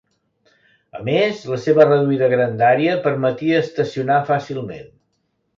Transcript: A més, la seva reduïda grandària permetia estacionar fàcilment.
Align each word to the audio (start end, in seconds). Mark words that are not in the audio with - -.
A 0.99 1.01
més, 1.09 1.43
la 1.51 1.59
seva 1.67 1.85
reduïda 1.89 2.31
grandària 2.33 2.97
permetia 3.07 3.63
estacionar 3.67 4.21
fàcilment. 4.31 4.93